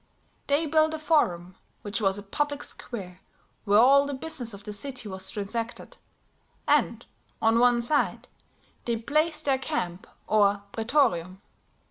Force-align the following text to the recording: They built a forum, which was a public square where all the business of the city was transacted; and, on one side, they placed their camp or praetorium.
They 0.47 0.65
built 0.65 0.95
a 0.95 0.97
forum, 0.97 1.57
which 1.83 2.01
was 2.01 2.17
a 2.17 2.23
public 2.23 2.63
square 2.63 3.21
where 3.65 3.77
all 3.77 4.07
the 4.07 4.15
business 4.15 4.51
of 4.51 4.63
the 4.63 4.73
city 4.73 5.07
was 5.07 5.29
transacted; 5.29 5.97
and, 6.67 7.05
on 7.39 7.59
one 7.59 7.83
side, 7.83 8.27
they 8.85 8.97
placed 8.97 9.45
their 9.45 9.59
camp 9.59 10.07
or 10.25 10.63
praetorium. 10.71 11.43